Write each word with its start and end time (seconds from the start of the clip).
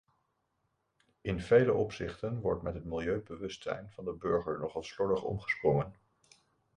In 1.21 1.39
vele 1.41 1.73
opzichten 1.73 2.39
wordt 2.41 2.63
met 2.63 2.73
het 2.73 2.85
milieubewustzijn 2.85 3.89
van 3.91 4.05
de 4.05 4.13
burger 4.13 4.59
nogal 4.59 4.83
slordig 4.83 5.23
omgesprongen. 5.23 5.95